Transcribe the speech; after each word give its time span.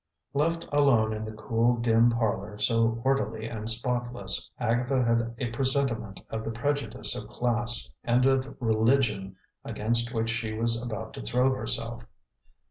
Left 0.33 0.65
alone 0.71 1.13
in 1.13 1.25
the 1.25 1.31
cool, 1.31 1.77
dim 1.77 2.09
parlor, 2.09 2.57
so 2.57 2.99
orderly 3.05 3.47
and 3.47 3.69
spotless, 3.69 4.51
Agatha 4.57 5.05
had 5.05 5.35
a 5.37 5.51
presentiment 5.51 6.19
of 6.31 6.43
the 6.43 6.49
prejudice 6.49 7.15
of 7.15 7.29
class 7.29 7.87
and 8.03 8.25
of 8.25 8.57
religion 8.59 9.35
against 9.63 10.11
which 10.11 10.31
she 10.31 10.53
was 10.53 10.81
about 10.81 11.13
to 11.13 11.21
throw 11.21 11.53
herself. 11.53 12.01